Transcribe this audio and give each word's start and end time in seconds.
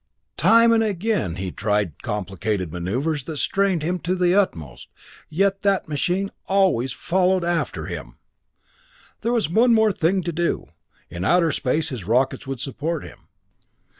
Time 0.37 0.71
and 0.73 0.81
again 0.81 1.35
he 1.35 1.51
tried 1.51 2.01
complicated 2.01 2.73
maneuvers 2.73 3.25
that 3.25 3.37
strained 3.37 3.83
him 3.83 3.99
to 3.99 4.15
the 4.15 4.33
utmost, 4.33 4.87
yet 5.29 5.61
that 5.61 5.87
machine 5.87 6.31
always 6.47 6.91
followed 6.91 7.43
after 7.43 7.85
him! 7.85 8.17
There 9.21 9.31
was 9.31 9.47
one 9.47 9.75
more 9.75 9.91
thing 9.91 10.23
to 10.23 10.31
do. 10.31 10.65
In 11.11 11.23
outer 11.23 11.51
space 11.51 11.89
his 11.89 12.05
rockets 12.05 12.47
would 12.47 12.59
support 12.59 13.03
him. 13.03 13.27